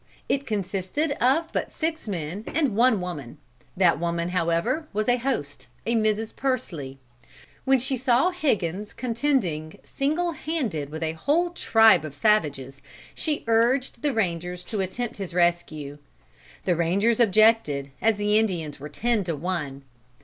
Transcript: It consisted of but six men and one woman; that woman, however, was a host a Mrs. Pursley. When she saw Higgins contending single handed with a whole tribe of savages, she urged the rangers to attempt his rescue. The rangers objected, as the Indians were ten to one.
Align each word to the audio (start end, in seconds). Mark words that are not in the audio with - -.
It 0.27 0.47
consisted 0.47 1.11
of 1.23 1.51
but 1.53 1.71
six 1.71 2.07
men 2.07 2.43
and 2.47 2.75
one 2.75 2.99
woman; 3.01 3.37
that 3.77 3.99
woman, 3.99 4.29
however, 4.29 4.87
was 4.93 5.07
a 5.07 5.17
host 5.17 5.67
a 5.85 5.93
Mrs. 5.93 6.35
Pursley. 6.35 6.97
When 7.65 7.77
she 7.77 7.95
saw 7.95 8.31
Higgins 8.31 8.93
contending 8.95 9.77
single 9.83 10.31
handed 10.31 10.89
with 10.89 11.03
a 11.03 11.11
whole 11.11 11.51
tribe 11.51 12.03
of 12.03 12.15
savages, 12.15 12.81
she 13.13 13.43
urged 13.45 14.01
the 14.01 14.11
rangers 14.11 14.65
to 14.65 14.81
attempt 14.81 15.17
his 15.17 15.35
rescue. 15.35 15.99
The 16.65 16.75
rangers 16.75 17.19
objected, 17.19 17.91
as 18.01 18.15
the 18.15 18.39
Indians 18.39 18.79
were 18.79 18.89
ten 18.89 19.23
to 19.25 19.35
one. 19.35 19.83